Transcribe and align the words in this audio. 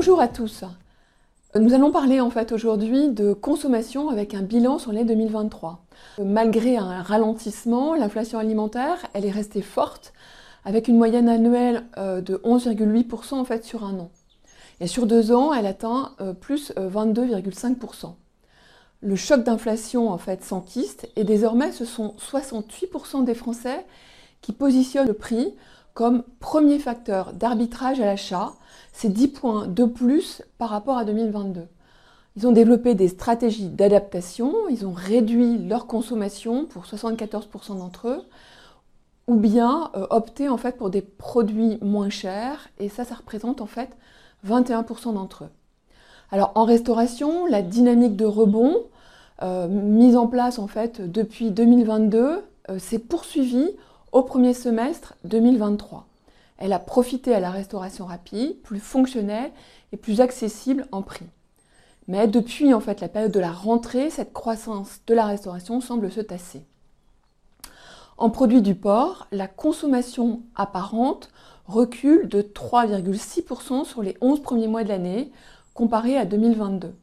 Bonjour 0.00 0.22
à 0.22 0.28
tous. 0.28 0.64
Nous 1.54 1.74
allons 1.74 1.92
parler 1.92 2.22
en 2.22 2.30
fait 2.30 2.52
aujourd'hui 2.52 3.10
de 3.10 3.34
consommation 3.34 4.08
avec 4.08 4.32
un 4.32 4.40
bilan 4.40 4.78
sur 4.78 4.92
l'année 4.92 5.04
2023. 5.04 5.84
Malgré 6.24 6.78
un 6.78 7.02
ralentissement, 7.02 7.94
l'inflation 7.94 8.38
alimentaire, 8.38 8.96
est 9.12 9.30
restée 9.30 9.60
forte 9.60 10.14
avec 10.64 10.88
une 10.88 10.96
moyenne 10.96 11.28
annuelle 11.28 11.84
euh, 11.98 12.22
de 12.22 12.36
11,8% 12.36 13.34
en 13.34 13.44
fait 13.44 13.62
sur 13.62 13.84
un 13.84 13.98
an. 13.98 14.10
Et 14.80 14.86
sur 14.86 15.04
deux 15.04 15.32
ans, 15.32 15.52
elle 15.52 15.66
atteint 15.66 16.12
euh, 16.22 16.32
plus 16.32 16.72
22,5%. 16.78 18.06
Euh, 18.06 18.08
Le 19.02 19.16
choc 19.16 19.44
d'inflation 19.44 20.08
en 20.08 20.16
fait 20.16 20.42
s'enquiste 20.42 21.10
et 21.14 21.24
désormais 21.24 21.72
ce 21.72 21.84
sont 21.84 22.14
68% 22.18 23.24
des 23.24 23.34
Français 23.34 23.84
qui 24.40 24.52
positionnent 24.52 25.08
le 25.08 25.12
prix 25.12 25.54
comme 26.00 26.22
premier 26.38 26.78
facteur 26.78 27.34
d'arbitrage 27.34 28.00
à 28.00 28.06
l'achat. 28.06 28.54
C'est 28.90 29.12
10 29.12 29.28
points 29.28 29.66
de 29.66 29.84
plus 29.84 30.42
par 30.56 30.70
rapport 30.70 30.96
à 30.96 31.04
2022. 31.04 31.66
Ils 32.36 32.46
ont 32.46 32.52
développé 32.52 32.94
des 32.94 33.08
stratégies 33.08 33.68
d'adaptation, 33.68 34.54
ils 34.70 34.86
ont 34.86 34.94
réduit 34.94 35.58
leur 35.58 35.86
consommation 35.86 36.64
pour 36.64 36.84
74% 36.84 37.76
d'entre 37.76 38.08
eux, 38.08 38.22
ou 39.26 39.34
bien 39.34 39.90
euh, 39.94 40.06
opté 40.08 40.48
en 40.48 40.56
fait 40.56 40.78
pour 40.78 40.88
des 40.88 41.02
produits 41.02 41.76
moins 41.82 42.08
chers, 42.08 42.70
et 42.78 42.88
ça, 42.88 43.04
ça 43.04 43.16
représente 43.16 43.60
en 43.60 43.66
fait 43.66 43.90
21% 44.48 45.12
d'entre 45.12 45.44
eux. 45.44 45.50
Alors 46.30 46.52
en 46.54 46.64
restauration, 46.64 47.44
la 47.44 47.60
dynamique 47.60 48.16
de 48.16 48.24
rebond 48.24 48.74
euh, 49.42 49.68
mise 49.68 50.16
en 50.16 50.28
place 50.28 50.58
en 50.58 50.66
fait 50.66 51.02
depuis 51.02 51.50
2022 51.50 52.42
euh, 52.70 52.78
s'est 52.78 52.98
poursuivie 52.98 53.68
au 54.12 54.22
premier 54.22 54.54
semestre 54.54 55.14
2023. 55.24 56.06
Elle 56.58 56.72
a 56.72 56.78
profité 56.78 57.34
à 57.34 57.40
la 57.40 57.50
restauration 57.50 58.06
rapide, 58.06 58.60
plus 58.62 58.80
fonctionnelle 58.80 59.50
et 59.92 59.96
plus 59.96 60.20
accessible 60.20 60.86
en 60.92 61.02
prix. 61.02 61.26
Mais 62.08 62.26
depuis 62.26 62.74
en 62.74 62.80
fait 62.80 63.00
la 63.00 63.08
période 63.08 63.32
de 63.32 63.40
la 63.40 63.52
rentrée, 63.52 64.10
cette 64.10 64.32
croissance 64.32 65.00
de 65.06 65.14
la 65.14 65.26
restauration 65.26 65.80
semble 65.80 66.10
se 66.10 66.20
tasser. 66.20 66.64
En 68.18 68.30
produits 68.30 68.62
du 68.62 68.74
porc, 68.74 69.28
la 69.32 69.46
consommation 69.46 70.42
apparente 70.54 71.30
recule 71.66 72.28
de 72.28 72.42
3,6% 72.42 73.84
sur 73.84 74.02
les 74.02 74.16
11 74.20 74.42
premiers 74.42 74.68
mois 74.68 74.84
de 74.84 74.88
l'année 74.88 75.30
comparé 75.72 76.18
à 76.18 76.26
2022. 76.26 76.94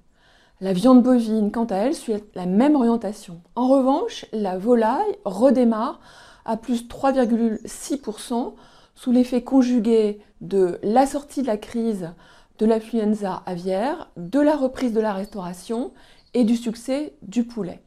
La 0.59 0.73
viande 0.73 1.03
bovine, 1.03 1.52
quant 1.52 1.66
à 1.66 1.75
elle, 1.75 1.95
suit 1.95 2.16
la 2.35 2.45
même 2.45 2.75
orientation. 2.75 3.41
En 3.55 3.67
revanche, 3.67 4.25
la 4.33 4.58
volaille 4.58 5.17
redémarre 5.23 6.00
à 6.48 6.58
plus 6.58 6.88
3,6% 6.88 8.53
sous 8.95 9.12
l'effet 9.12 9.44
conjugué 9.44 10.20
de 10.42 10.80
la 10.81 11.06
sortie 11.06 11.44
de 11.44 11.48
la 11.48 11.58
crise 11.58 12.09
de 12.58 12.66
l'influenza 12.66 13.44
aviaire, 13.45 14.09
de 14.17 14.40
la 14.40 14.56
reprise 14.56 14.94
de 14.94 15.00
la 15.00 15.14
restauration 15.14 15.92
et 16.34 16.44
du 16.44 16.56
succès 16.56 17.14
du 17.22 17.44
poulet. 17.44 17.81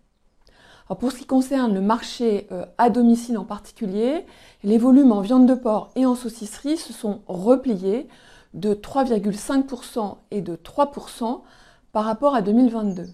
pour 1.00 1.10
ce 1.10 1.18
qui 1.18 1.26
concerne 1.26 1.74
le 1.74 1.80
marché 1.80 2.46
euh, 2.52 2.64
à 2.78 2.90
domicile 2.90 3.38
en 3.38 3.44
particulier, 3.44 4.24
les 4.62 4.78
volumes 4.78 5.12
en 5.12 5.20
viande 5.20 5.46
de 5.46 5.54
porc 5.54 5.90
et 5.96 6.06
en 6.06 6.14
saucisserie 6.14 6.76
se 6.76 6.92
sont 6.92 7.22
repliés 7.26 8.08
de 8.54 8.74
3,5% 8.74 10.16
et 10.30 10.42
de 10.42 10.56
3% 10.56 11.40
par 11.92 12.04
rapport 12.04 12.34
à 12.34 12.42
2022 12.42 13.06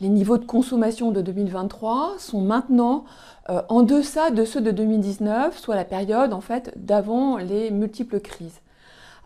les 0.00 0.08
niveaux 0.08 0.38
de 0.38 0.44
consommation 0.44 1.10
de 1.10 1.20
2023 1.20 2.14
sont 2.18 2.40
maintenant 2.40 3.04
euh, 3.50 3.62
en 3.68 3.82
deçà 3.82 4.30
de 4.30 4.44
ceux 4.44 4.60
de 4.60 4.70
2019, 4.70 5.58
soit 5.58 5.74
la 5.74 5.84
période 5.84 6.32
en 6.32 6.40
fait 6.40 6.72
d'avant 6.76 7.36
les 7.36 7.70
multiples 7.70 8.20
crises, 8.20 8.60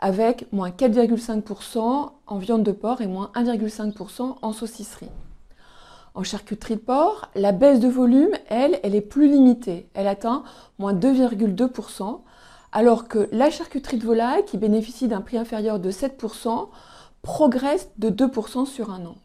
avec 0.00 0.50
moins 0.52 0.70
4,5% 0.70 2.10
en 2.26 2.38
viande 2.38 2.62
de 2.62 2.72
porc 2.72 3.02
et 3.02 3.06
moins 3.06 3.30
1,5% 3.34 4.36
en 4.40 4.52
saucisserie. 4.52 5.10
En 6.14 6.24
charcuterie 6.24 6.76
de 6.76 6.80
porc, 6.80 7.30
la 7.34 7.52
baisse 7.52 7.80
de 7.80 7.88
volume, 7.88 8.32
elle, 8.48 8.78
elle 8.82 8.94
est 8.94 9.00
plus 9.00 9.30
limitée. 9.30 9.88
Elle 9.94 10.06
atteint 10.06 10.42
moins 10.78 10.92
2,2%, 10.92 12.20
alors 12.72 13.08
que 13.08 13.28
la 13.32 13.50
charcuterie 13.50 13.96
de 13.96 14.04
volaille, 14.04 14.44
qui 14.44 14.58
bénéficie 14.58 15.08
d'un 15.08 15.22
prix 15.22 15.38
inférieur 15.38 15.78
de 15.78 15.90
7%, 15.90 16.68
progresse 17.22 17.88
de 17.98 18.10
2% 18.10 18.66
sur 18.66 18.90
un 18.90 19.06
an. 19.06 19.16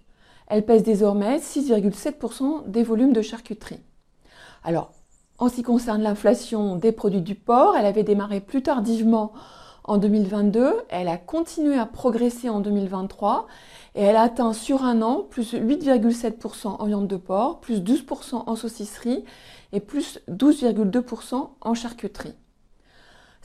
Elle 0.47 0.65
pèse 0.65 0.83
désormais 0.83 1.37
6,7% 1.37 2.69
des 2.69 2.83
volumes 2.83 3.13
de 3.13 3.21
charcuterie. 3.21 3.81
Alors, 4.63 4.91
en 5.39 5.49
ce 5.49 5.55
qui 5.55 5.63
concerne 5.63 6.01
l'inflation 6.01 6.75
des 6.75 6.91
produits 6.91 7.21
du 7.21 7.35
porc, 7.35 7.75
elle 7.77 7.85
avait 7.85 8.03
démarré 8.03 8.39
plus 8.39 8.63
tardivement 8.63 9.33
en 9.87 9.97
2022, 9.97 10.81
elle 10.89 11.07
a 11.07 11.17
continué 11.17 11.77
à 11.77 11.85
progresser 11.85 12.49
en 12.49 12.59
2023 12.59 13.47
et 13.95 14.01
elle 14.01 14.17
a 14.17 14.23
atteint 14.23 14.51
sur 14.51 14.83
un 14.83 15.01
an 15.01 15.25
plus 15.29 15.53
8,7% 15.53 16.67
en 16.67 16.85
viande 16.85 17.07
de 17.07 17.15
porc, 17.15 17.61
plus 17.61 17.79
12% 17.79 18.43
en 18.47 18.55
saucisserie 18.57 19.23
et 19.71 19.79
plus 19.79 20.19
12,2% 20.29 21.49
en 21.61 21.73
charcuterie. 21.73 22.35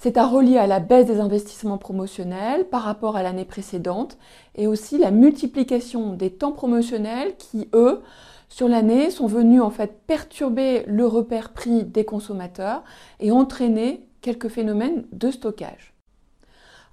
C'est 0.02 0.16
à 0.16 0.26
relier 0.26 0.58
à 0.58 0.66
la 0.66 0.80
baisse 0.80 1.06
des 1.06 1.20
investissements 1.20 1.78
promotionnels 1.78 2.64
par 2.64 2.82
rapport 2.82 3.14
à 3.14 3.22
l'année 3.22 3.44
précédente 3.44 4.18
et 4.56 4.66
aussi 4.66 4.98
la 4.98 5.12
multiplication 5.12 6.14
des 6.14 6.30
temps 6.30 6.50
promotionnels 6.50 7.36
qui, 7.36 7.68
eux, 7.72 8.02
sur 8.48 8.66
l'année, 8.66 9.12
sont 9.12 9.28
venus 9.28 9.62
en 9.62 9.70
fait 9.70 10.00
perturber 10.08 10.82
le 10.88 11.06
repère 11.06 11.52
prix 11.52 11.84
des 11.84 12.04
consommateurs 12.04 12.82
et 13.20 13.30
entraîner 13.30 14.04
quelques 14.22 14.48
phénomènes 14.48 15.04
de 15.12 15.30
stockage. 15.30 15.94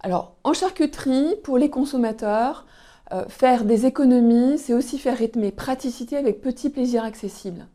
Alors, 0.01 0.35
en 0.43 0.53
charcuterie, 0.53 1.33
pour 1.43 1.57
les 1.57 1.71
consommateurs, 1.71 2.67
euh, 3.11 3.25
faire 3.27 3.65
des 3.65 3.87
économies, 3.87 4.59
c'est 4.59 4.75
aussi 4.75 4.99
faire 4.99 5.17
rythmer 5.17 5.49
praticité 5.49 6.15
avec 6.15 6.41
petits 6.41 6.69
plaisirs 6.69 7.05
accessibles. 7.05 7.65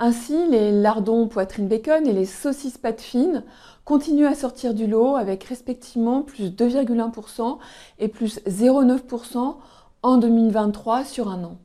Ainsi, 0.00 0.46
les 0.48 0.70
lardons 0.70 1.26
poitrine 1.26 1.66
bacon 1.66 2.06
et 2.06 2.12
les 2.12 2.24
saucisses 2.24 2.78
pâte 2.78 3.00
fines 3.00 3.42
continuent 3.84 4.26
à 4.26 4.36
sortir 4.36 4.72
du 4.72 4.86
lot 4.86 5.16
avec 5.16 5.42
respectivement 5.44 6.22
plus 6.22 6.50
2,1% 6.50 7.58
et 7.98 8.06
plus 8.06 8.38
0,9% 8.46 9.56
en 10.04 10.16
2023 10.18 11.04
sur 11.04 11.28
un 11.28 11.42
an. 11.42 11.56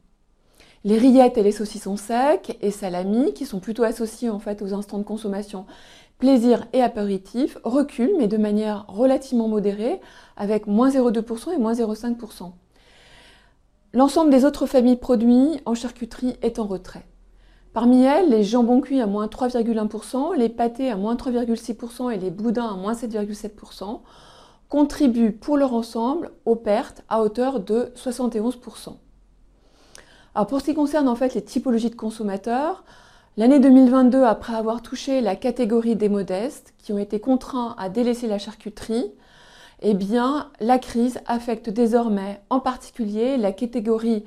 Les 0.83 0.97
rillettes 0.97 1.37
et 1.37 1.43
les 1.43 1.51
saucissons 1.51 1.95
secs 1.95 2.57
et 2.59 2.71
salami, 2.71 3.33
qui 3.33 3.45
sont 3.45 3.59
plutôt 3.59 3.83
associés 3.83 4.31
en 4.31 4.39
fait 4.39 4.63
aux 4.63 4.73
instants 4.73 4.97
de 4.97 5.03
consommation 5.03 5.65
plaisir 6.17 6.65
et 6.73 6.81
apéritif, 6.81 7.57
reculent 7.63 8.17
mais 8.17 8.27
de 8.27 8.37
manière 8.37 8.85
relativement 8.87 9.47
modérée 9.47 10.01
avec 10.37 10.65
moins 10.65 10.89
0,2% 10.89 11.53
et 11.53 11.57
moins 11.57 11.73
0,5%. 11.73 12.51
L'ensemble 13.93 14.31
des 14.31 14.43
autres 14.43 14.65
familles 14.65 14.97
produits 14.97 15.61
en 15.65 15.75
charcuterie 15.75 16.35
est 16.41 16.57
en 16.57 16.65
retrait. 16.65 17.05
Parmi 17.73 18.03
elles, 18.03 18.29
les 18.29 18.43
jambons 18.43 18.81
cuits 18.81 19.01
à 19.01 19.07
moins 19.07 19.25
3,1%, 19.25 20.35
les 20.35 20.49
pâtés 20.49 20.91
à 20.91 20.95
moins 20.95 21.15
3,6% 21.15 22.11
et 22.11 22.17
les 22.17 22.29
boudins 22.29 22.67
à 22.67 22.75
moins 22.75 22.93
7,7% 22.93 24.01
contribuent 24.69 25.31
pour 25.31 25.57
leur 25.57 25.73
ensemble 25.73 26.31
aux 26.45 26.55
pertes 26.55 27.03
à 27.09 27.21
hauteur 27.21 27.59
de 27.59 27.91
71%. 27.95 28.95
Alors 30.35 30.47
pour 30.47 30.61
ce 30.61 30.65
qui 30.65 30.73
concerne 30.73 31.07
en 31.07 31.15
fait 31.15 31.33
les 31.33 31.43
typologies 31.43 31.89
de 31.89 31.95
consommateurs, 31.95 32.83
l'année 33.37 33.59
2022, 33.59 34.23
après 34.23 34.53
avoir 34.53 34.83
touché 34.83 35.21
la 35.21 35.35
catégorie 35.35 35.95
des 35.95 36.09
modestes 36.09 36.73
qui 36.77 36.93
ont 36.93 36.99
été 36.99 37.19
contraints 37.19 37.75
à 37.79 37.89
délaisser 37.89 38.27
la 38.27 38.39
charcuterie, 38.39 39.11
eh 39.81 39.97
la 40.59 40.79
crise 40.79 41.19
affecte 41.25 41.69
désormais 41.69 42.41
en 42.49 42.59
particulier 42.59 43.37
la 43.37 43.51
catégorie 43.51 44.23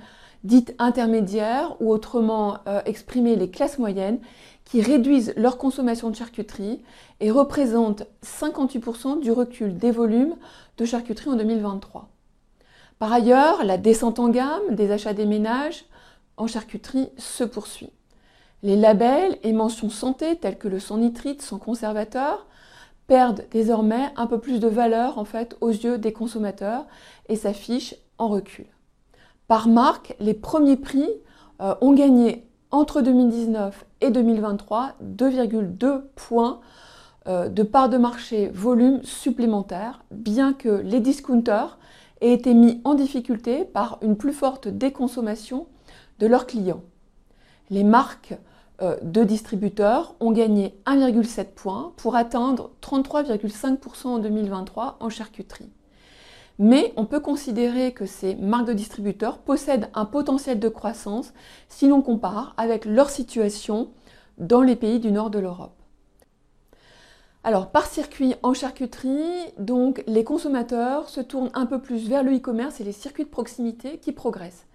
dites 0.46 0.74
intermédiaires 0.78 1.76
ou 1.80 1.90
autrement 1.90 2.58
euh, 2.66 2.80
exprimer 2.86 3.36
les 3.36 3.50
classes 3.50 3.78
moyennes 3.78 4.18
qui 4.64 4.80
réduisent 4.80 5.32
leur 5.37 5.58
consommation 5.58 6.10
de 6.10 6.16
charcuterie 6.16 6.82
et 7.20 7.31
représentent 7.31 8.04
58% 8.25 9.20
du 9.20 9.31
recul 9.31 9.76
des 9.76 9.90
volumes 9.90 10.37
de 10.78 10.84
charcuterie 10.84 11.31
en 11.31 11.37
2023. 11.37 12.08
Par 12.98 13.12
ailleurs, 13.12 13.64
la 13.64 13.78
descente 13.78 14.19
en 14.19 14.28
gamme 14.28 14.75
des 14.75 14.90
achats 14.90 15.12
des 15.12 15.26
ménages 15.26 15.84
en 16.37 16.46
charcuterie 16.46 17.08
se 17.19 17.44
poursuit. 17.44 17.90
Les 18.62 18.76
labels 18.76 19.38
et 19.42 19.52
mentions 19.52 19.90
santé 19.90 20.37
tels 20.37 20.58
que 20.58 20.69
le 20.69 20.81
sans 20.81 20.99
nitrite, 20.99 21.42
sans 21.42 21.58
conservateur, 21.58 22.46
perdent 23.06 23.44
désormais 23.50 24.10
un 24.16 24.26
peu 24.26 24.40
plus 24.40 24.58
de 24.58 24.69
valeur 24.69 25.19
en 25.19 25.25
fait 25.25 25.56
aux 25.60 25.70
yeux 25.70 25.99
des 25.99 26.12
consommateurs 26.12 26.87
et 27.28 27.37
s'affichent 27.37 27.94
en 28.19 28.28
recul. 28.28 28.66
Par 29.48 29.69
marque, 29.69 30.16
les 30.19 30.34
premiers 30.34 30.76
prix 30.76 31.08
euh, 31.60 31.75
ont 31.81 31.93
gagné 31.93 32.44
entre 32.70 33.00
2019 33.00 33.87
et 34.00 34.10
2023 34.10 34.94
2,2 35.02 36.02
points 36.16 36.60
euh, 37.28 37.48
de 37.48 37.62
part 37.62 37.88
de 37.88 37.96
marché 37.96 38.48
volume 38.48 39.02
supplémentaire, 39.04 40.04
bien 40.10 40.52
que 40.52 40.69
les 40.69 41.00
discounters 41.00 41.78
aient 42.20 42.32
été 42.32 42.54
mis 42.54 42.81
en 42.84 42.94
difficulté 42.94 43.64
par 43.64 43.98
une 44.02 44.16
plus 44.16 44.32
forte 44.32 44.69
déconsommation 44.69 45.66
de 46.19 46.26
leurs 46.26 46.46
clients. 46.46 46.82
Les 47.70 47.84
marques 47.84 48.34
euh, 48.82 48.96
de 49.02 49.22
distributeurs 49.22 50.14
ont 50.20 50.32
gagné 50.32 50.75
1,7 50.87 51.46
points 51.54 51.92
pour 51.96 52.16
atteindre 52.16 52.70
33,5% 52.82 54.06
en 54.06 54.19
2023 54.19 54.96
en 55.00 55.08
charcuterie. 55.08 55.70
Mais 56.58 56.93
on 56.97 57.05
peut 57.05 57.20
considérer 57.20 57.93
que 57.93 58.06
ces 58.06 58.35
marques 58.37 58.69
de 58.69 58.73
distributeurs 58.73 59.38
possèdent 59.38 59.91
un 59.94 60.06
potentiel 60.06 60.58
de 60.58 60.69
croissance 60.69 61.32
si 61.69 61.87
l'on 61.87 62.00
compare 62.00 62.55
avec 62.56 62.85
leur 62.87 63.11
situation 63.11 63.91
dans 64.38 64.62
les 64.62 64.76
pays 64.76 65.00
du 65.00 65.12
nord 65.12 65.31
de 65.31 65.38
l'Europe. 65.38 65.76
Alors, 67.44 67.70
par 67.70 67.87
circuit 67.87 68.35
en 68.43 68.55
charcuterie, 68.55 69.53
donc 69.58 70.03
les 70.08 70.25
consommateurs 70.25 71.08
se 71.08 71.20
tournent 71.20 71.53
un 71.55 71.67
peu 71.67 71.81
plus 71.81 72.08
vers 72.08 72.25
le 72.25 72.35
e-commerce 72.35 72.81
et 72.81 72.85
les 72.85 72.93
circuits 72.93 73.25
de 73.25 73.31
proximité 73.31 73.99
qui 73.99 74.11
progressent. 74.11 74.67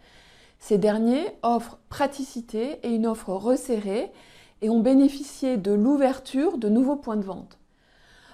Ces 0.60 0.78
derniers 0.78 1.26
offrent 1.42 1.80
praticité 1.90 2.80
et 2.84 2.96
une 2.96 3.08
offre 3.08 3.34
resserrée 3.34 4.12
et 4.62 4.70
ont 4.70 4.80
bénéficié 4.80 5.58
de 5.58 5.72
l'ouverture 5.72 6.58
de 6.58 6.70
nouveaux 6.70 6.96
points 6.96 7.18
de 7.18 7.26
vente. 7.26 7.58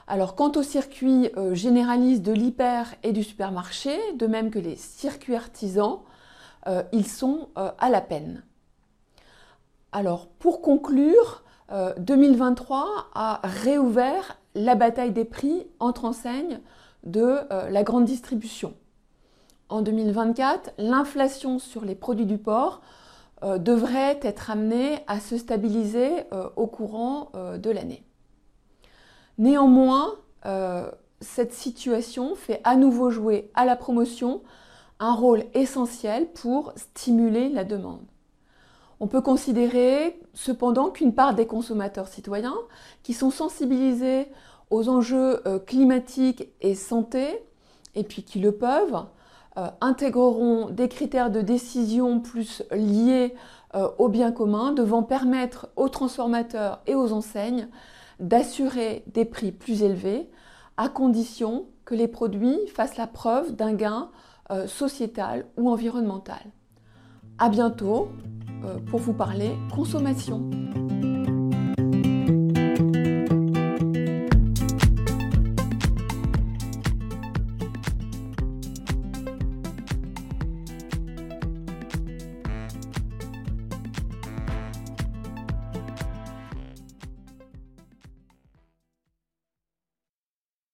Alors, 0.07 0.35
quant 0.35 0.51
aux 0.55 0.63
circuits 0.63 1.29
euh, 1.35 1.53
généralistes 1.53 2.23
de 2.23 2.31
l'hyper 2.31 2.95
et 3.03 3.11
du 3.11 3.23
supermarché, 3.23 3.91
de 4.15 4.25
même 4.25 4.49
que 4.49 4.59
les 4.59 4.77
circuits 4.77 5.35
artisans, 5.35 5.99
euh, 6.67 6.83
ils 6.91 7.07
sont 7.07 7.49
euh, 7.57 7.71
à 7.77 7.89
la 7.89 8.01
peine. 8.01 8.43
Alors, 9.91 10.27
pour 10.27 10.61
conclure, 10.61 11.43
2023 11.97 12.79
euh, 12.79 13.01
a 13.13 13.41
réouvert 13.43 14.37
la 14.55 14.75
bataille 14.75 15.11
des 15.11 15.25
prix 15.25 15.67
entre 15.79 16.05
enseignes 16.05 16.61
de 17.03 17.39
la 17.69 17.83
grande 17.83 18.05
distribution. 18.05 18.73
En 19.69 19.81
2024, 19.81 20.71
l'inflation 20.77 21.59
sur 21.59 21.85
les 21.85 21.95
produits 21.95 22.25
du 22.25 22.37
port 22.37 22.81
devrait 23.43 24.19
être 24.23 24.49
amenée 24.49 24.99
à 25.07 25.19
se 25.19 25.37
stabiliser 25.37 26.09
au 26.55 26.67
courant 26.67 27.31
de 27.33 27.69
l'année. 27.69 28.06
Néanmoins, 29.37 30.15
cette 31.21 31.53
situation 31.53 32.35
fait 32.35 32.61
à 32.63 32.75
nouveau 32.75 33.09
jouer 33.09 33.51
à 33.53 33.65
la 33.65 33.75
promotion 33.75 34.41
un 34.99 35.13
rôle 35.13 35.43
essentiel 35.53 36.27
pour 36.31 36.73
stimuler 36.75 37.49
la 37.49 37.63
demande. 37.63 38.05
On 38.99 39.07
peut 39.07 39.21
considérer 39.21 40.19
cependant 40.33 40.89
qu'une 40.89 41.13
part 41.13 41.35
des 41.35 41.45
consommateurs 41.45 42.07
citoyens 42.07 42.55
qui 43.03 43.13
sont 43.13 43.29
sensibilisés 43.29 44.27
aux 44.71 44.89
enjeux 44.89 45.47
euh, 45.47 45.59
climatiques 45.59 46.49
et 46.61 46.75
santé, 46.75 47.43
et 47.95 48.03
puis 48.03 48.23
qui 48.23 48.39
le 48.39 48.51
peuvent, 48.51 49.05
euh, 49.57 49.67
intégreront 49.81 50.69
des 50.69 50.89
critères 50.89 51.31
de 51.31 51.41
décision 51.41 52.19
plus 52.19 52.63
liés 52.71 53.35
euh, 53.75 53.87
au 53.97 54.09
bien 54.09 54.31
commun, 54.31 54.71
devant 54.71 55.03
permettre 55.03 55.69
aux 55.75 55.89
transformateurs 55.89 56.81
et 56.87 56.95
aux 56.95 57.13
enseignes 57.13 57.67
d'assurer 58.19 59.03
des 59.07 59.25
prix 59.25 59.51
plus 59.51 59.83
élevés, 59.83 60.29
à 60.77 60.89
condition 60.89 61.65
que 61.85 61.95
les 61.95 62.07
produits 62.07 62.67
fassent 62.67 62.97
la 62.97 63.07
preuve 63.07 63.55
d'un 63.55 63.73
gain 63.73 64.09
sociétal 64.67 65.45
ou 65.57 65.69
environnemental. 65.69 66.39
À 67.37 67.49
bientôt 67.49 68.09
euh, 68.63 68.79
pour 68.89 68.99
vous 68.99 69.13
parler 69.13 69.51
consommation. 69.73 70.49